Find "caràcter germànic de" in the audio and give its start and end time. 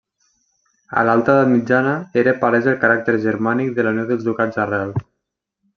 2.87-3.87